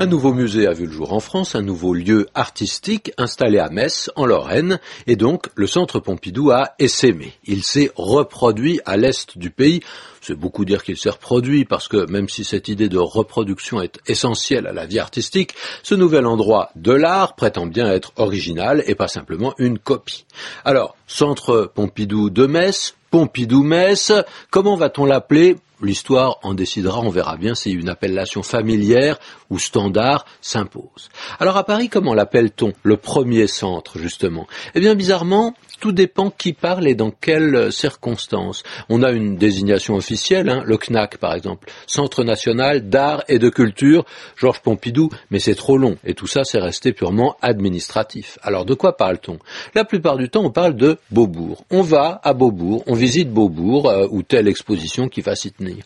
Un 0.00 0.06
nouveau 0.06 0.34
musée 0.34 0.66
a 0.66 0.72
vu 0.72 0.86
le 0.86 0.92
jour 0.92 1.12
en 1.12 1.20
France, 1.20 1.54
un 1.54 1.62
nouveau 1.62 1.94
lieu 1.94 2.26
artistique 2.34 3.12
installé 3.16 3.60
à 3.60 3.68
Metz, 3.68 4.10
en 4.16 4.26
Lorraine, 4.26 4.80
et 5.06 5.14
donc 5.14 5.46
le 5.54 5.68
centre 5.68 6.00
Pompidou 6.00 6.50
a 6.50 6.74
essaimé. 6.80 7.32
Il 7.44 7.62
s'est 7.62 7.92
reproduit 7.94 8.80
à 8.86 8.96
l'est 8.96 9.38
du 9.38 9.50
pays. 9.50 9.82
C'est 10.20 10.34
beaucoup 10.34 10.64
dire 10.64 10.82
qu'il 10.82 10.96
s'est 10.96 11.10
reproduit 11.10 11.64
parce 11.64 11.86
que 11.86 12.10
même 12.10 12.28
si 12.28 12.42
cette 12.42 12.66
idée 12.66 12.88
de 12.88 12.98
reproduction 12.98 13.80
est 13.80 14.00
essentielle 14.08 14.66
à 14.66 14.72
la 14.72 14.84
vie 14.84 14.98
artistique, 14.98 15.54
ce 15.84 15.94
nouvel 15.94 16.26
endroit 16.26 16.70
de 16.74 16.92
l'art 16.92 17.36
prétend 17.36 17.66
bien 17.66 17.86
être 17.86 18.12
original 18.16 18.82
et 18.88 18.96
pas 18.96 19.08
simplement 19.08 19.54
une 19.58 19.78
copie. 19.78 20.26
Alors, 20.64 20.96
centre 21.06 21.70
Pompidou 21.72 22.30
de 22.30 22.46
Metz, 22.46 22.96
Pompidou-Metz, 23.12 24.12
comment 24.50 24.74
va-t-on 24.74 25.04
l'appeler 25.04 25.54
L'histoire 25.84 26.38
en 26.42 26.54
décidera, 26.54 27.00
on 27.00 27.10
verra 27.10 27.36
bien 27.36 27.54
si 27.54 27.70
une 27.72 27.88
appellation 27.88 28.42
familière 28.42 29.18
ou 29.50 29.58
standard 29.58 30.24
s'impose. 30.40 31.10
Alors 31.38 31.56
à 31.56 31.64
Paris, 31.64 31.88
comment 31.88 32.14
l'appelle-t-on 32.14 32.72
Le 32.82 32.96
premier 32.96 33.46
centre, 33.46 33.98
justement? 33.98 34.46
Eh 34.74 34.80
bien, 34.80 34.94
bizarrement, 34.94 35.54
tout 35.84 35.92
dépend 35.92 36.30
qui 36.30 36.54
parle 36.54 36.88
et 36.88 36.94
dans 36.94 37.10
quelles 37.10 37.70
circonstances. 37.70 38.62
On 38.88 39.02
a 39.02 39.10
une 39.10 39.36
désignation 39.36 39.96
officielle, 39.96 40.48
hein, 40.48 40.62
le 40.64 40.78
CNAC 40.78 41.18
par 41.18 41.34
exemple, 41.34 41.68
Centre 41.86 42.24
national 42.24 42.88
d'art 42.88 43.22
et 43.28 43.38
de 43.38 43.50
culture, 43.50 44.06
Georges 44.34 44.62
Pompidou, 44.62 45.10
mais 45.30 45.40
c'est 45.40 45.54
trop 45.54 45.76
long 45.76 45.98
et 46.02 46.14
tout 46.14 46.26
ça 46.26 46.42
c'est 46.44 46.58
resté 46.58 46.94
purement 46.94 47.36
administratif. 47.42 48.38
Alors 48.40 48.64
de 48.64 48.72
quoi 48.72 48.96
parle-t-on? 48.96 49.38
La 49.74 49.84
plupart 49.84 50.16
du 50.16 50.30
temps 50.30 50.42
on 50.42 50.50
parle 50.50 50.74
de 50.74 50.96
Beaubourg. 51.10 51.66
On 51.68 51.82
va 51.82 52.18
à 52.24 52.32
Beaubourg, 52.32 52.82
on 52.86 52.94
visite 52.94 53.30
Beaubourg 53.30 53.90
euh, 53.90 54.06
ou 54.10 54.22
telle 54.22 54.48
exposition 54.48 55.10
qui 55.10 55.20
va 55.20 55.36
s'y 55.36 55.52
tenir. 55.52 55.84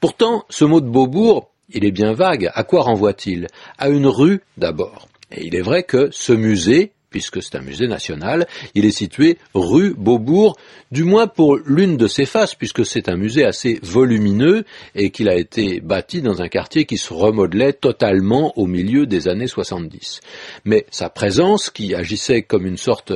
Pourtant, 0.00 0.46
ce 0.50 0.64
mot 0.64 0.80
de 0.80 0.88
Beaubourg, 0.88 1.48
il 1.72 1.84
est 1.84 1.92
bien 1.92 2.12
vague. 2.12 2.50
À 2.54 2.64
quoi 2.64 2.82
renvoie-t-il? 2.82 3.46
À 3.78 3.88
une 3.88 4.08
rue 4.08 4.40
d'abord. 4.56 5.06
Et 5.30 5.46
il 5.46 5.54
est 5.54 5.62
vrai 5.62 5.84
que 5.84 6.08
ce 6.10 6.32
musée, 6.32 6.90
puisque 7.10 7.42
c'est 7.42 7.56
un 7.56 7.62
musée 7.62 7.86
national, 7.86 8.46
il 8.74 8.84
est 8.84 8.90
situé 8.90 9.38
rue 9.54 9.94
Beaubourg, 9.94 10.56
du 10.90 11.04
moins 11.04 11.26
pour 11.26 11.56
l'une 11.56 11.96
de 11.96 12.06
ses 12.06 12.26
faces, 12.26 12.54
puisque 12.54 12.84
c'est 12.84 13.08
un 13.08 13.16
musée 13.16 13.44
assez 13.44 13.78
volumineux 13.82 14.64
et 14.94 15.10
qu'il 15.10 15.28
a 15.28 15.34
été 15.34 15.80
bâti 15.80 16.22
dans 16.22 16.42
un 16.42 16.48
quartier 16.48 16.84
qui 16.84 16.98
se 16.98 17.12
remodelait 17.12 17.72
totalement 17.72 18.58
au 18.58 18.66
milieu 18.66 19.06
des 19.06 19.28
années 19.28 19.46
70. 19.46 20.20
Mais 20.64 20.86
sa 20.90 21.08
présence, 21.08 21.70
qui 21.70 21.94
agissait 21.94 22.42
comme 22.42 22.66
une 22.66 22.76
sorte 22.76 23.12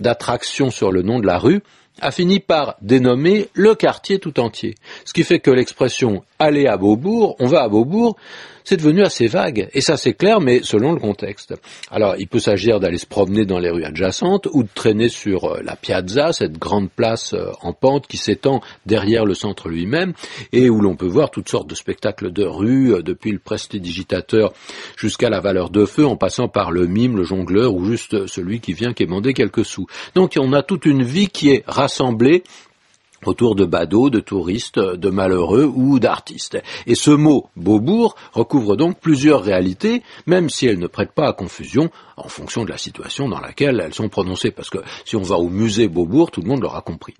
d'attraction 0.00 0.70
sur 0.70 0.92
le 0.92 1.02
nom 1.02 1.20
de 1.20 1.26
la 1.26 1.38
rue, 1.38 1.60
a 2.00 2.10
fini 2.10 2.40
par 2.40 2.76
dénommer 2.82 3.48
le 3.54 3.74
quartier 3.74 4.18
tout 4.18 4.40
entier. 4.40 4.74
Ce 5.04 5.12
qui 5.12 5.22
fait 5.22 5.38
que 5.38 5.50
l'expression 5.50 6.24
aller 6.44 6.66
à 6.66 6.76
Beaubourg, 6.76 7.36
on 7.40 7.46
va 7.46 7.62
à 7.62 7.68
Beaubourg, 7.68 8.16
c'est 8.64 8.78
devenu 8.78 9.02
assez 9.02 9.26
vague. 9.26 9.68
Et 9.74 9.80
ça 9.80 9.96
c'est 9.96 10.14
clair, 10.14 10.40
mais 10.40 10.60
selon 10.62 10.92
le 10.92 10.98
contexte. 11.00 11.54
Alors 11.90 12.14
il 12.18 12.26
peut 12.26 12.38
s'agir 12.38 12.80
d'aller 12.80 12.98
se 12.98 13.06
promener 13.06 13.44
dans 13.44 13.58
les 13.58 13.70
rues 13.70 13.84
adjacentes 13.84 14.48
ou 14.52 14.62
de 14.62 14.68
traîner 14.74 15.08
sur 15.08 15.44
euh, 15.44 15.60
la 15.62 15.76
piazza, 15.76 16.32
cette 16.32 16.58
grande 16.58 16.90
place 16.90 17.34
euh, 17.34 17.50
en 17.60 17.72
pente 17.72 18.06
qui 18.06 18.16
s'étend 18.16 18.62
derrière 18.86 19.26
le 19.26 19.34
centre 19.34 19.68
lui-même 19.68 20.14
et 20.52 20.70
où 20.70 20.80
l'on 20.80 20.96
peut 20.96 21.06
voir 21.06 21.30
toutes 21.30 21.48
sortes 21.48 21.68
de 21.68 21.74
spectacles 21.74 22.32
de 22.32 22.44
rue, 22.44 22.94
euh, 22.94 23.02
depuis 23.02 23.32
le 23.32 23.38
prestidigitateur 23.38 24.52
jusqu'à 24.96 25.28
la 25.28 25.40
valeur 25.40 25.68
de 25.68 25.84
feu, 25.84 26.06
en 26.06 26.16
passant 26.16 26.48
par 26.48 26.70
le 26.70 26.86
mime, 26.86 27.16
le 27.16 27.24
jongleur 27.24 27.74
ou 27.74 27.84
juste 27.84 28.26
celui 28.26 28.60
qui 28.60 28.72
vient 28.72 28.94
quémander 28.94 29.34
quelques 29.34 29.64
sous. 29.64 29.86
Donc 30.14 30.38
on 30.40 30.52
a 30.52 30.62
toute 30.62 30.86
une 30.86 31.02
vie 31.02 31.28
qui 31.28 31.50
est 31.50 31.64
rassemblée 31.66 32.42
autour 33.28 33.54
de 33.54 33.64
badauds, 33.64 34.10
de 34.10 34.20
touristes, 34.20 34.78
de 34.78 35.10
malheureux 35.10 35.64
ou 35.64 35.98
d'artistes. 35.98 36.58
Et 36.86 36.94
ce 36.94 37.10
mot 37.10 37.46
Beaubourg 37.56 38.16
recouvre 38.32 38.76
donc 38.76 38.98
plusieurs 39.00 39.42
réalités, 39.42 40.02
même 40.26 40.50
si 40.50 40.66
elles 40.66 40.78
ne 40.78 40.86
prêtent 40.86 41.12
pas 41.12 41.28
à 41.28 41.32
confusion 41.32 41.90
en 42.16 42.28
fonction 42.28 42.64
de 42.64 42.70
la 42.70 42.78
situation 42.78 43.28
dans 43.28 43.40
laquelle 43.40 43.80
elles 43.84 43.94
sont 43.94 44.08
prononcées, 44.08 44.50
parce 44.50 44.70
que 44.70 44.78
si 45.04 45.16
on 45.16 45.22
va 45.22 45.36
au 45.36 45.48
musée 45.48 45.88
Beaubourg, 45.88 46.30
tout 46.30 46.42
le 46.42 46.48
monde 46.48 46.62
l'aura 46.62 46.82
compris. 46.82 47.14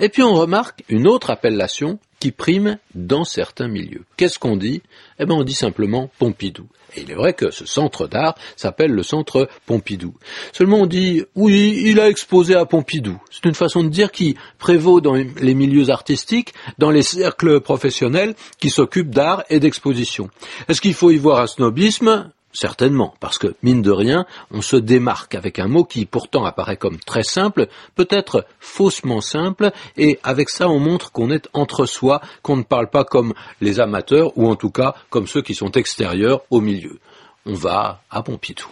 Et 0.00 0.08
puis 0.08 0.22
on 0.22 0.34
remarque 0.34 0.84
une 0.88 1.08
autre 1.08 1.30
appellation 1.30 1.98
qui 2.20 2.32
prime 2.32 2.78
dans 2.94 3.24
certains 3.24 3.68
milieux. 3.68 4.04
Qu'est-ce 4.16 4.38
qu'on 4.38 4.56
dit? 4.56 4.82
Eh 5.18 5.26
bien 5.26 5.36
on 5.36 5.44
dit 5.44 5.54
simplement 5.54 6.10
Pompidou. 6.18 6.66
Et 6.96 7.02
il 7.02 7.10
est 7.10 7.14
vrai 7.14 7.34
que 7.34 7.50
ce 7.50 7.66
centre 7.66 8.06
d'art 8.06 8.34
s'appelle 8.56 8.92
le 8.92 9.02
centre 9.02 9.48
Pompidou. 9.66 10.14
Seulement 10.52 10.78
on 10.78 10.86
dit 10.86 11.24
oui, 11.34 11.82
il 11.84 12.00
a 12.00 12.08
exposé 12.08 12.54
à 12.54 12.64
Pompidou. 12.64 13.20
C'est 13.30 13.44
une 13.44 13.54
façon 13.54 13.84
de 13.84 13.88
dire 13.88 14.10
qui 14.10 14.36
prévaut 14.58 15.00
dans 15.00 15.14
les 15.14 15.54
milieux 15.54 15.90
artistiques, 15.90 16.54
dans 16.78 16.90
les 16.90 17.02
cercles 17.02 17.60
professionnels 17.60 18.34
qui 18.58 18.70
s'occupent 18.70 19.14
d'art 19.14 19.44
et 19.50 19.60
d'exposition. 19.60 20.30
Est-ce 20.68 20.80
qu'il 20.80 20.94
faut 20.94 21.10
y 21.10 21.16
voir 21.16 21.40
un 21.40 21.46
snobisme? 21.46 22.30
Certainement, 22.58 23.14
parce 23.20 23.38
que, 23.38 23.54
mine 23.62 23.82
de 23.82 23.92
rien, 23.92 24.26
on 24.50 24.62
se 24.62 24.74
démarque 24.74 25.36
avec 25.36 25.60
un 25.60 25.68
mot 25.68 25.84
qui 25.84 26.06
pourtant 26.06 26.44
apparaît 26.44 26.76
comme 26.76 26.98
très 26.98 27.22
simple, 27.22 27.68
peut-être 27.94 28.46
faussement 28.58 29.20
simple, 29.20 29.70
et 29.96 30.18
avec 30.24 30.50
ça 30.50 30.68
on 30.68 30.80
montre 30.80 31.12
qu'on 31.12 31.30
est 31.30 31.48
entre 31.52 31.86
soi, 31.86 32.20
qu'on 32.42 32.56
ne 32.56 32.64
parle 32.64 32.90
pas 32.90 33.04
comme 33.04 33.32
les 33.60 33.78
amateurs, 33.78 34.36
ou 34.36 34.48
en 34.48 34.56
tout 34.56 34.72
cas 34.72 34.96
comme 35.08 35.28
ceux 35.28 35.40
qui 35.40 35.54
sont 35.54 35.70
extérieurs 35.70 36.40
au 36.50 36.60
milieu. 36.60 36.98
On 37.46 37.54
va 37.54 38.00
à 38.10 38.24
Pompidou. 38.24 38.66